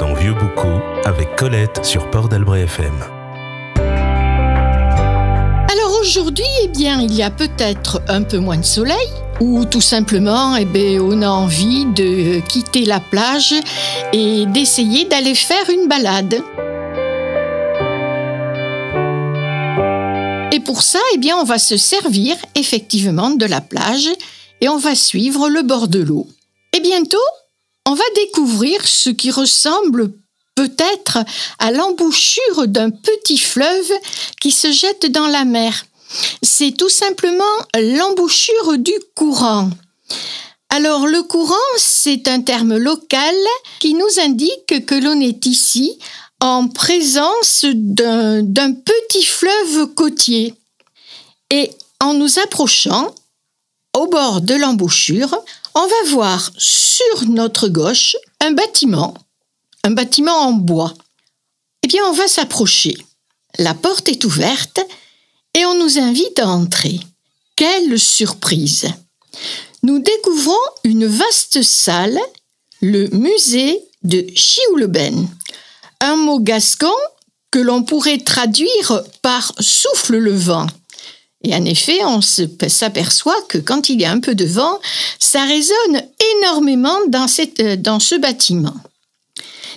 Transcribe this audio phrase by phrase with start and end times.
[0.00, 2.94] en vieux boucau avec Colette sur Port d'Albret FM.
[5.70, 9.08] Alors aujourd'hui, eh bien, il y a peut-être un peu moins de soleil,
[9.40, 13.54] ou tout simplement, eh bien, on a envie de quitter la plage
[14.14, 16.42] et d'essayer d'aller faire une balade.
[20.52, 24.08] Et pour ça, eh bien, on va se servir effectivement de la plage
[24.62, 26.26] et on va suivre le bord de l'eau.
[26.74, 27.18] Et bientôt,
[27.86, 30.12] on va découvrir ce qui ressemble
[30.54, 31.18] peut-être
[31.58, 33.92] à l'embouchure d'un petit fleuve
[34.40, 35.86] qui se jette dans la mer.
[36.42, 39.70] C'est tout simplement l'embouchure du courant.
[40.68, 43.34] Alors le courant, c'est un terme local
[43.80, 45.98] qui nous indique que l'on est ici
[46.40, 50.54] en présence d'un petit fleuve côtier.
[51.50, 53.14] Et en nous approchant,
[53.94, 55.36] au bord de l'embouchure,
[55.74, 59.14] on va voir sur notre gauche un bâtiment,
[59.84, 60.94] un bâtiment en bois.
[61.82, 62.96] Eh bien, on va s'approcher.
[63.58, 64.80] La porte est ouverte
[65.54, 67.00] et on nous invite à entrer.
[67.56, 68.88] Quelle surprise
[69.82, 72.18] Nous découvrons une vaste salle,
[72.80, 75.28] le musée de Chiouleben.
[76.00, 76.92] Un mot gascon
[77.50, 80.66] que l'on pourrait traduire par souffle le vent.
[81.44, 84.78] Et en effet, on s'aperçoit que quand il y a un peu de vent,
[85.18, 86.02] ça résonne
[86.36, 88.76] énormément dans, euh, ce bâtiment.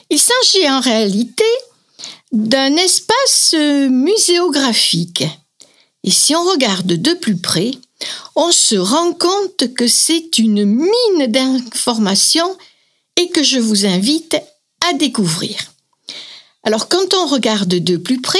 [0.09, 1.43] Il s'agit en réalité
[2.31, 5.23] d'un espace euh, muséographique.
[6.03, 7.71] Et si on regarde de plus près,
[8.35, 12.55] on se rend compte que c'est une mine d'informations
[13.17, 14.37] et que je vous invite
[14.87, 15.57] à découvrir.
[16.63, 18.37] Alors quand on regarde de plus près,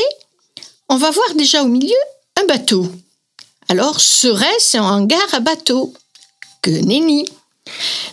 [0.89, 1.95] on va voir déjà au milieu
[2.39, 2.87] un bateau.
[3.67, 5.93] Alors, serait-ce un hangar à bateau?
[6.61, 7.25] Que nenni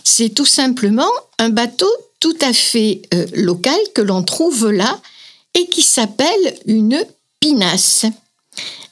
[0.03, 1.09] C'est tout simplement
[1.39, 4.99] un bateau tout à fait euh, local que l'on trouve là
[5.53, 7.05] et qui s'appelle une
[7.39, 8.05] pinasse.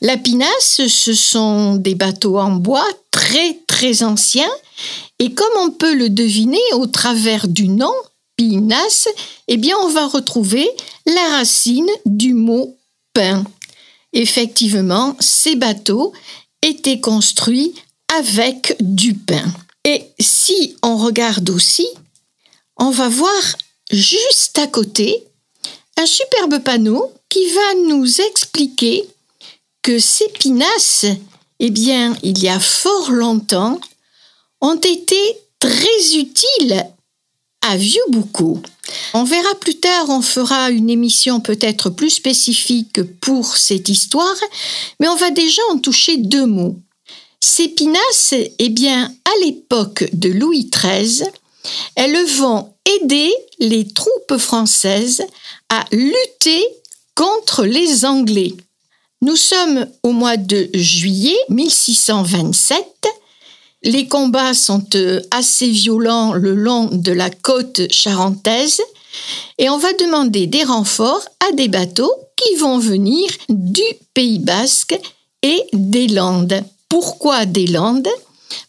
[0.02, 4.52] La pinasse, ce sont des bateaux en bois très très anciens
[5.20, 7.94] et comme on peut le deviner au travers du nom
[8.36, 9.08] pinasse,
[9.48, 10.68] eh bien on va retrouver
[11.06, 12.76] la racine du mot
[13.14, 13.44] pain.
[14.14, 16.12] Effectivement, ces bateaux
[16.62, 17.74] était construit
[18.08, 19.46] avec du pain.
[19.84, 21.88] Et si on regarde aussi,
[22.78, 23.42] on va voir
[23.92, 25.24] juste à côté
[25.98, 29.08] un superbe panneau qui va nous expliquer
[29.82, 31.06] que ces pinasses,
[31.60, 33.80] eh bien, il y a fort longtemps,
[34.62, 35.20] ont été
[35.60, 36.86] très utiles
[37.62, 38.62] à Vieux-Boucau.
[39.14, 44.36] On verra plus tard, on fera une émission peut-être plus spécifique pour cette histoire,
[45.00, 46.78] mais on va déjà en toucher deux mots.
[47.76, 51.24] Pinasses, eh bien, à l'époque de Louis XIII,
[51.96, 55.24] elles vont aider les troupes françaises
[55.70, 56.66] à lutter
[57.16, 58.54] contre les Anglais.
[59.22, 62.86] Nous sommes au mois de juillet 1627
[63.84, 68.82] les combats sont euh, assez violents le long de la côte charentaise
[69.58, 73.82] et on va demander des renforts à des bateaux qui vont venir du
[74.14, 74.98] Pays basque
[75.42, 76.64] et des Landes.
[76.90, 78.10] Pourquoi des Landes?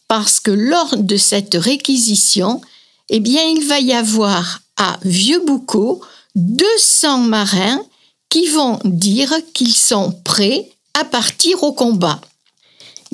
[0.07, 2.61] Parce que lors de cette réquisition,
[3.09, 6.01] eh bien, il va y avoir à Vieux-Boucau
[6.35, 7.81] 200 marins
[8.29, 10.69] qui vont dire qu'ils sont prêts
[10.99, 12.19] à partir au combat.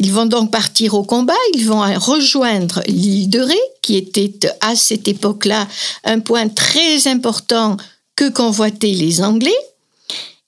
[0.02, 4.78] Ils vont donc partir au combat, ils vont rejoindre l'île de Ré, qui était à
[4.78, 5.68] cette époque-là
[6.06, 7.76] un point très important
[8.16, 9.60] que convoitaient les Anglais,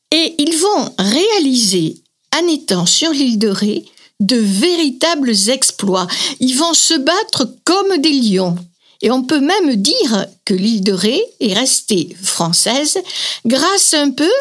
[0.09, 2.01] et ils vont réaliser,
[2.34, 3.84] en étant sur l'île de Ré,
[4.22, 6.07] de véritables exploits.
[6.40, 8.56] Ils vont se battre comme des lions.
[9.01, 13.00] Et on peut même dire que l'île de Ré est restée française
[13.45, 14.31] grâce un peu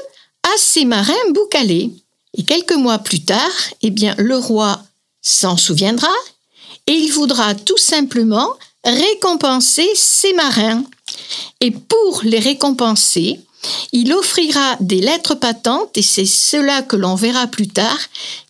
[0.44, 1.91] à ces marins boucalés.
[2.37, 3.50] Et quelques mois plus tard,
[3.82, 4.81] eh bien, le roi
[5.22, 6.12] s'en souviendra
[6.87, 8.49] et il voudra tout simplement
[8.84, 10.84] récompenser ses marins.
[11.61, 13.40] Et pour les récompenser,
[13.93, 17.99] il offrira des lettres patentes, et c'est cela que l'on verra plus tard,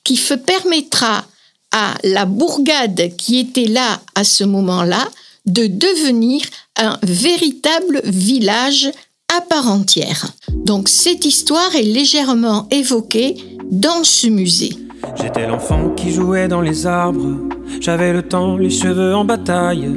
[0.05, 1.25] qui permettra
[1.73, 5.09] à la bourgade qui était là à ce moment-là
[5.47, 6.43] de devenir
[6.77, 8.91] un véritable village
[9.37, 10.27] à part entière.
[10.49, 13.37] Donc cette histoire est légèrement évoquée
[13.71, 14.77] dans ce musée.
[15.15, 17.37] J'étais l'enfant qui jouait dans les arbres.
[17.81, 19.89] J'avais le temps, les cheveux en bataille.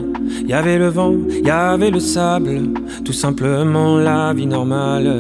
[0.42, 1.14] Il y avait le vent,
[1.44, 2.62] y avait le sable.
[3.06, 5.20] Tout simplement la vie normale.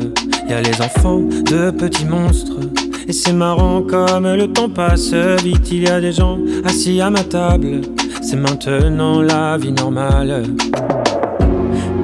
[0.49, 2.59] Y a les enfants de petits monstres.
[3.07, 5.71] Et c'est marrant comme le temps passe vite.
[5.71, 7.81] Il y a des gens assis à ma table.
[8.21, 10.43] C'est maintenant la vie normale.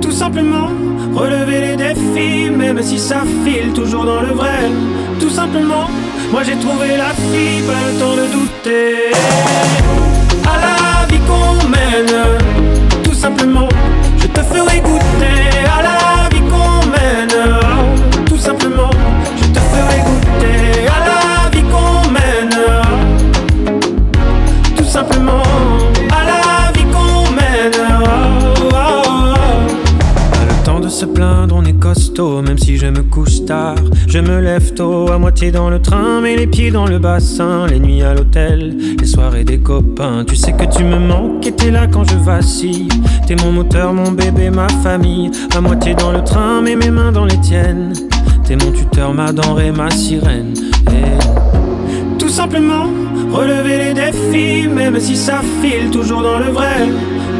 [0.01, 0.69] Tout simplement
[1.13, 4.69] relever les défis, même si ça file toujours dans le vrai.
[5.19, 5.87] Tout simplement,
[6.31, 9.11] moi j'ai trouvé la fille, pas le temps de douter.
[10.45, 13.69] À la vie qu'on mène, tout simplement,
[14.17, 15.48] je te ferai goûter
[35.47, 37.65] dans le train, mais les pieds dans le bassin.
[37.67, 40.25] Les nuits à l'hôtel, les soirées des copains.
[40.27, 42.89] Tu sais que tu me manques et t'es là quand je vacille.
[43.25, 45.31] T'es mon moteur, mon bébé, ma famille.
[45.55, 47.93] À moitié dans le train, mais mes mains dans les tiennes.
[48.43, 50.53] T'es mon tuteur, ma denrée, ma sirène.
[50.91, 52.87] Et tout simplement,
[53.31, 56.89] relever les défis, même si ça file toujours dans le vrai.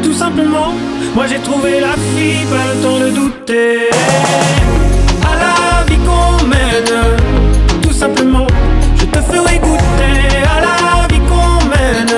[0.02, 0.72] Tout simplement,
[1.14, 3.90] moi j'ai trouvé la fille, pas le temps de douter.
[5.22, 7.19] À la vie qu'on mène,
[9.12, 10.18] te ferai goûter.
[10.44, 12.16] À la vie qu'on mène,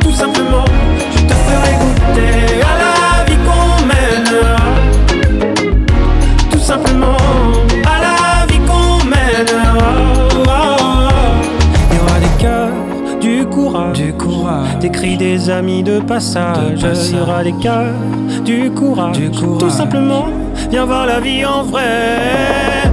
[0.00, 0.64] tout simplement,
[1.12, 2.34] je te ferai goûter.
[2.62, 4.34] À la vie qu'on mène,
[6.50, 7.16] tout simplement,
[7.84, 9.56] à la vie qu'on mène.
[10.46, 11.10] Oh.
[11.90, 12.74] Il y aura des cœurs,
[13.20, 16.84] du courage, du courage, des cris des amis de passage.
[17.10, 17.94] Il y aura des cœurs,
[18.44, 19.60] du courage, du courage.
[19.60, 20.28] Tout simplement,
[20.70, 22.92] viens voir la vie en vrai.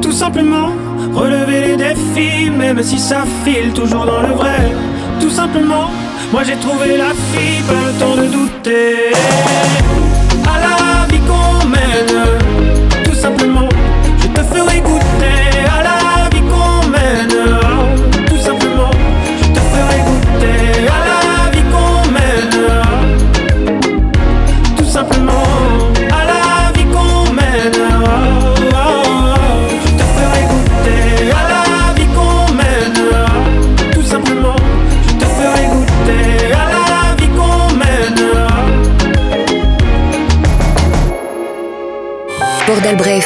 [0.00, 0.70] Tout simplement,
[1.14, 2.37] relever les défis,
[2.74, 4.72] même si ça file toujours dans le vrai.
[5.20, 5.90] Tout simplement,
[6.32, 9.12] moi j'ai trouvé la fille, pas le temps de douter.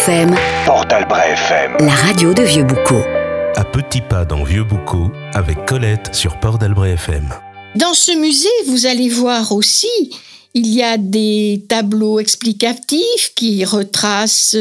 [0.05, 0.35] FM,
[0.67, 1.77] Portal Bray FM.
[1.79, 3.03] la radio de Vieux-Boucau.
[3.55, 7.29] À petits pas dans Vieux Boucau avec Colette sur Port d'Albret FM.
[7.77, 9.87] Dans ce musée, vous allez voir aussi,
[10.55, 14.57] il y a des tableaux explicatifs qui retracent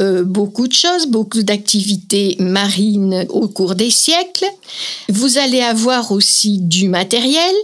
[0.00, 4.46] euh, beaucoup de choses, beaucoup d'activités marines au cours des siècles.
[5.10, 7.54] Vous allez avoir aussi du matériel.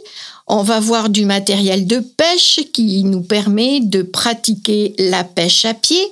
[0.47, 5.73] On va voir du matériel de pêche qui nous permet de pratiquer la pêche à
[5.73, 6.05] pied.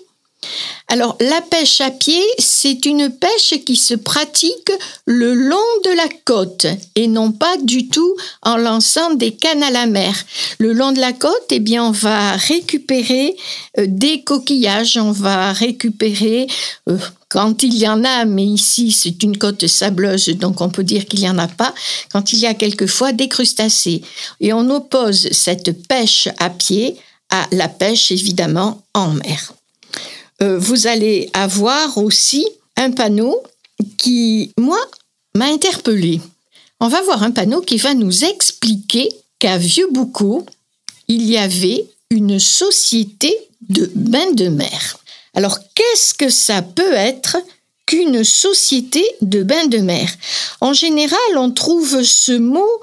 [0.89, 4.71] Alors, la pêche à pied, c'est une pêche qui se pratique
[5.07, 6.67] le long de la côte
[6.97, 10.15] et non pas du tout en lançant des cannes à la mer.
[10.59, 13.37] Le long de la côte, eh bien, on va récupérer
[13.79, 16.47] euh, des coquillages, on va récupérer
[16.91, 16.99] euh,
[17.31, 21.07] quand il y en a, mais ici c'est une côte sableuse, donc on peut dire
[21.07, 21.75] qu'il n'y en a pas,
[22.13, 24.03] quand il y a quelquefois des crustacés.
[24.41, 26.99] Et on oppose cette pêche à pied
[27.31, 29.55] à la pêche évidemment en mer
[30.43, 32.47] euh, vous allez avoir aussi
[32.77, 33.43] un panneau
[33.97, 34.79] qui, moi,
[35.35, 36.21] m'a interpellé.
[36.81, 40.45] On va voir un panneau qui va nous expliquer qu'à Vieux-Boucau,
[41.09, 43.37] il y avait une société
[43.69, 44.99] de bains de mer.
[45.35, 47.37] Alors, qu'est-ce que ça peut être
[47.87, 50.11] qu'une société de bains de mer?
[50.61, 52.81] En général, on trouve ce mot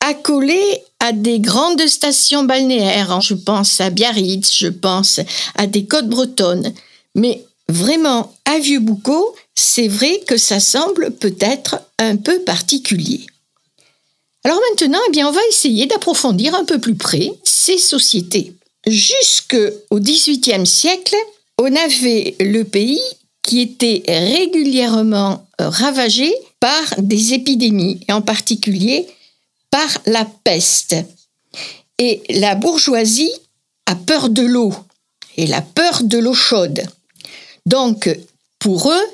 [0.00, 0.60] accolé
[1.00, 3.20] à des grandes stations balnéaires.
[3.20, 5.20] Je pense à Biarritz, je pense
[5.56, 6.72] à des côtes bretonnes.
[7.14, 13.26] Mais vraiment, à Vieux-Boucau, c'est vrai que ça semble peut-être un peu particulier.
[14.44, 18.54] Alors maintenant, eh on va essayer d'approfondir un peu plus près ces sociétés.
[18.86, 21.16] Jusqu'au XVIIIe siècle,
[21.58, 23.00] on avait le pays
[23.42, 29.06] qui était régulièrement ravagé par des épidémies, et en particulier
[29.70, 30.96] par la peste.
[31.98, 33.32] Et la bourgeoisie
[33.86, 34.72] a peur de l'eau,
[35.36, 36.82] et la peur de l'eau chaude.
[37.68, 38.08] Donc,
[38.58, 39.06] pour eux,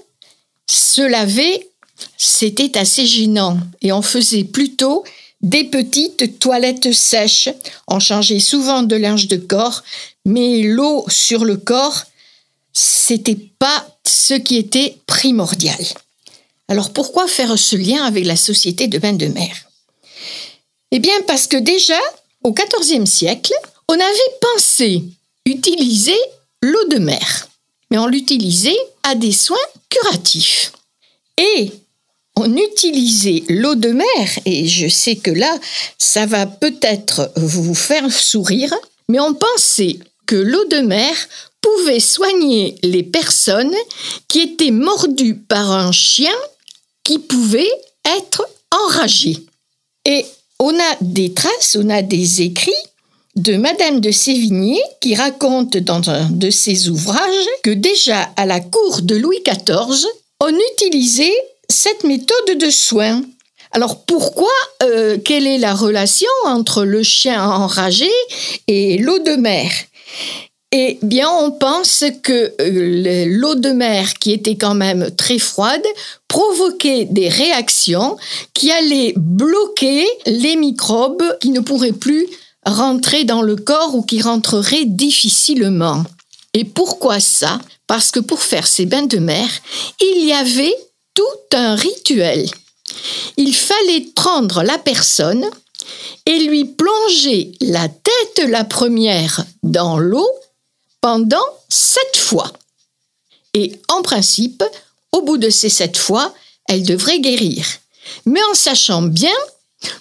[0.68, 1.68] se laver,
[2.16, 5.02] c'était assez gênant et on faisait plutôt
[5.40, 7.48] des petites toilettes sèches.
[7.88, 9.82] On changeait souvent de linge de corps,
[10.24, 12.04] mais l'eau sur le corps,
[12.72, 15.84] c'était pas ce qui était primordial.
[16.68, 19.68] Alors pourquoi faire ce lien avec la société de bains de mer?
[20.92, 22.00] Eh bien parce que déjà,
[22.44, 23.52] au XIVe siècle,
[23.88, 25.02] on avait pensé
[25.44, 26.20] utiliser
[26.62, 27.48] l'eau de mer
[27.94, 29.56] mais on l'utilisait à des soins
[29.88, 30.72] curatifs.
[31.38, 31.70] Et
[32.34, 35.56] on utilisait l'eau de mer, et je sais que là,
[35.96, 38.74] ça va peut-être vous faire sourire,
[39.08, 41.14] mais on pensait que l'eau de mer
[41.60, 43.76] pouvait soigner les personnes
[44.26, 46.34] qui étaient mordues par un chien
[47.04, 47.70] qui pouvait
[48.18, 49.36] être enragé.
[50.04, 50.26] Et
[50.58, 52.72] on a des traces, on a des écrits
[53.36, 58.60] de Madame de Sévigné qui raconte dans un de ses ouvrages que déjà à la
[58.60, 60.06] cour de Louis XIV,
[60.40, 61.34] on utilisait
[61.68, 63.22] cette méthode de soin.
[63.72, 64.52] Alors pourquoi,
[64.84, 68.10] euh, quelle est la relation entre le chien enragé
[68.68, 69.70] et l'eau de mer?
[70.76, 75.84] Eh bien, on pense que euh, l'eau de mer, qui était quand même très froide,
[76.26, 78.16] provoquait des réactions
[78.54, 82.26] qui allaient bloquer les microbes qui ne pourraient plus
[82.66, 86.04] rentrer dans le corps ou qui rentreraient difficilement.
[86.54, 87.60] Et pourquoi ça?
[87.86, 89.48] Parce que pour faire ces bains de mer,
[90.00, 90.74] il y avait
[91.14, 92.48] tout un rituel.
[93.36, 95.44] Il fallait prendre la personne
[96.26, 100.28] et lui plonger la tête la première dans l'eau
[101.00, 102.52] pendant sept fois.
[103.52, 104.64] Et en principe,
[105.12, 106.32] au bout de ces sept fois,
[106.68, 107.66] elle devrait guérir.
[108.26, 109.34] Mais en sachant bien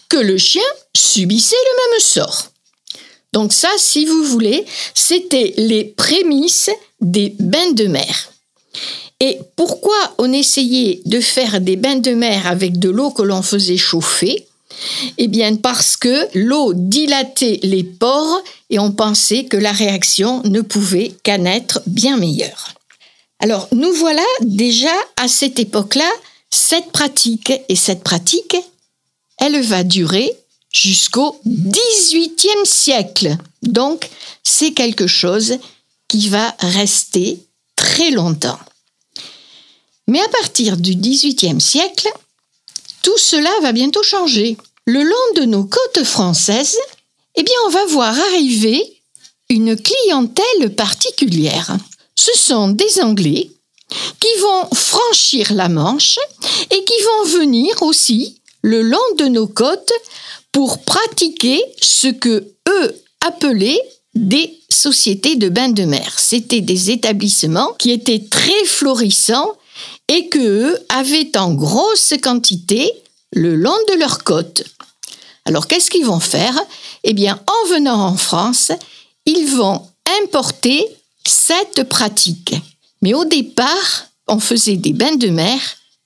[0.10, 0.64] que le chien
[0.96, 2.53] subissait le même sort.
[3.34, 6.70] Donc ça, si vous voulez, c'était les prémices
[7.02, 8.32] des bains de mer.
[9.20, 13.42] Et pourquoi on essayait de faire des bains de mer avec de l'eau que l'on
[13.42, 14.48] faisait chauffer?
[15.18, 20.62] Eh bien parce que l'eau dilatait les pores et on pensait que la réaction ne
[20.62, 22.74] pouvait qu'en être bien meilleure.
[23.40, 26.10] Alors nous voilà déjà à cette époque-là
[26.54, 28.56] cette pratique et cette pratique,
[29.40, 30.32] elle va durer
[30.74, 33.38] jusqu'au XVIIIe siècle.
[33.62, 34.10] Donc
[34.44, 35.58] c'est quelque chose
[36.08, 37.40] qui va rester
[37.76, 38.60] très longtemps.
[40.08, 42.10] Mais à partir du XVIIIe siècle,
[43.04, 44.58] tout cela va bientôt changer.
[44.86, 46.78] Le long de nos côtes françaises,
[47.36, 49.02] eh bien, on va voir arriver
[49.50, 51.78] une clientèle particulière.
[52.16, 53.50] Ce sont des Anglais
[54.20, 56.18] qui vont franchir la Manche
[56.70, 59.94] et qui vont venir aussi le long de nos côtes
[60.54, 63.82] pour pratiquer ce que eux appelaient
[64.16, 66.18] des sociétés de bains de mer.
[66.18, 69.52] C'était des établissements qui étaient très florissants
[70.08, 72.90] et que eux avaient en grosse quantité
[73.34, 74.64] le long de leur côte.
[75.46, 76.58] Alors qu'est-ce qu'ils vont faire?
[77.04, 78.72] Eh bien, en venant en France,
[79.26, 79.82] ils vont
[80.22, 80.86] importer
[81.26, 82.54] cette pratique.
[83.02, 85.60] Mais au départ, on faisait des bains de mer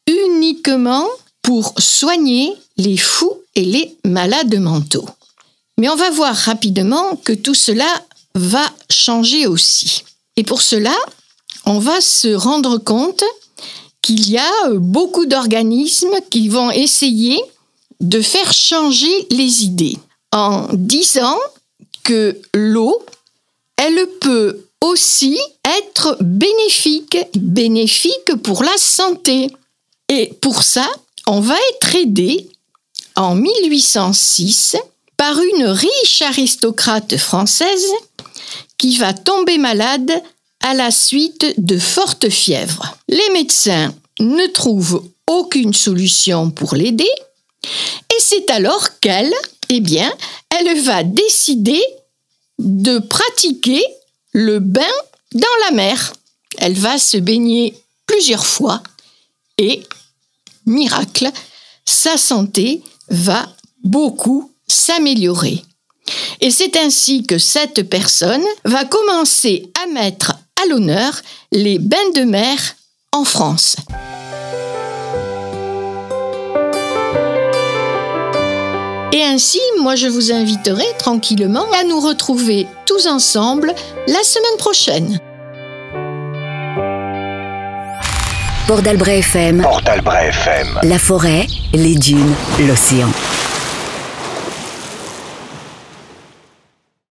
[0.07, 1.07] uniquement
[1.41, 5.09] pour soigner les fous et les malades mentaux.
[5.77, 7.87] Mais on va voir rapidement que tout cela
[8.35, 10.03] va changer aussi.
[10.37, 10.95] Et pour cela,
[11.65, 13.23] on va se rendre compte
[14.01, 17.41] qu'il y a beaucoup d'organismes qui vont essayer
[17.99, 19.97] de faire changer les idées
[20.31, 21.37] en disant
[22.03, 23.03] que l'eau,
[23.75, 25.39] elle peut aussi
[25.79, 29.51] être bénéfique, bénéfique pour la santé.
[30.09, 30.87] Et pour ça,
[31.25, 32.47] on va être aidé
[33.17, 34.77] en 1806
[35.17, 37.87] par une riche aristocrate française
[38.77, 40.11] qui va tomber malade
[40.61, 42.97] à la suite de fortes fièvres.
[43.09, 47.09] Les médecins ne trouvent aucune solution pour l'aider
[47.63, 49.33] et c'est alors qu'elle,
[49.69, 50.13] eh bien,
[50.49, 51.81] elle va décider
[52.59, 53.83] de pratiquer
[54.31, 54.81] le bain
[55.33, 56.13] dans la mer.
[56.59, 58.81] Elle va se baigner plusieurs fois
[59.57, 59.83] et,
[60.65, 61.29] miracle,
[61.85, 63.47] sa santé va
[63.83, 65.63] beaucoup s'améliorer.
[66.41, 71.21] Et c'est ainsi que cette personne va commencer à mettre à l'honneur
[71.51, 72.57] les bains de mer
[73.11, 73.75] en France.
[79.13, 83.73] Et ainsi, moi je vous inviterai tranquillement à nous retrouver tous ensemble
[84.07, 85.19] la semaine prochaine.
[88.67, 89.61] Port d'Albret FM.
[89.61, 90.79] Port d'Albret FM.
[90.83, 92.33] La forêt, les dunes,
[92.67, 93.07] l'océan.